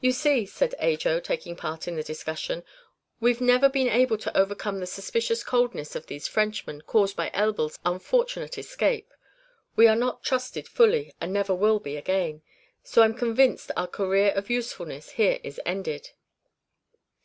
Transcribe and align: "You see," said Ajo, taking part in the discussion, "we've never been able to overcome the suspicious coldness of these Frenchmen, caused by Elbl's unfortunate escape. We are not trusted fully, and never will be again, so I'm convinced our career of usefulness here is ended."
"You 0.00 0.10
see," 0.10 0.44
said 0.44 0.74
Ajo, 0.80 1.20
taking 1.20 1.54
part 1.54 1.86
in 1.86 1.94
the 1.94 2.02
discussion, 2.02 2.64
"we've 3.20 3.40
never 3.40 3.68
been 3.68 3.86
able 3.88 4.18
to 4.18 4.36
overcome 4.36 4.80
the 4.80 4.88
suspicious 4.88 5.44
coldness 5.44 5.94
of 5.94 6.06
these 6.08 6.26
Frenchmen, 6.26 6.80
caused 6.82 7.14
by 7.14 7.30
Elbl's 7.32 7.78
unfortunate 7.84 8.58
escape. 8.58 9.14
We 9.76 9.86
are 9.86 9.94
not 9.94 10.24
trusted 10.24 10.66
fully, 10.66 11.14
and 11.20 11.32
never 11.32 11.54
will 11.54 11.78
be 11.78 11.96
again, 11.96 12.42
so 12.82 13.02
I'm 13.04 13.14
convinced 13.14 13.70
our 13.76 13.86
career 13.86 14.32
of 14.32 14.50
usefulness 14.50 15.10
here 15.10 15.38
is 15.44 15.60
ended." 15.64 16.10